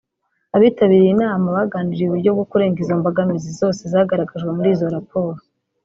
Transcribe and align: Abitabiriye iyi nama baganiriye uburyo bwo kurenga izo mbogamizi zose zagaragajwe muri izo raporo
Abitabiriye 0.55 1.03
iyi 1.07 1.19
nama 1.21 1.47
baganiriye 1.57 2.05
uburyo 2.07 2.29
bwo 2.35 2.45
kurenga 2.51 2.77
izo 2.83 2.95
mbogamizi 2.99 3.49
zose 3.59 3.81
zagaragajwe 3.93 4.49
muri 4.57 4.69
izo 4.75 4.87
raporo 4.95 5.37